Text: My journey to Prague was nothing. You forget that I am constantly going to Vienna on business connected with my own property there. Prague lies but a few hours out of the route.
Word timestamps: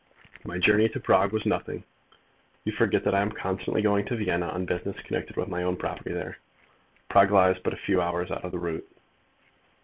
My 0.43 0.57
journey 0.57 0.89
to 0.89 0.99
Prague 0.99 1.31
was 1.31 1.45
nothing. 1.45 1.83
You 2.63 2.71
forget 2.71 3.03
that 3.03 3.13
I 3.13 3.21
am 3.21 3.31
constantly 3.31 3.83
going 3.83 4.03
to 4.05 4.15
Vienna 4.15 4.47
on 4.47 4.65
business 4.65 4.99
connected 4.99 5.35
with 5.37 5.47
my 5.47 5.61
own 5.61 5.77
property 5.77 6.11
there. 6.11 6.39
Prague 7.07 7.29
lies 7.29 7.59
but 7.63 7.75
a 7.75 7.85
few 7.85 8.01
hours 8.01 8.31
out 8.31 8.43
of 8.43 8.51
the 8.51 8.57
route. 8.57 8.89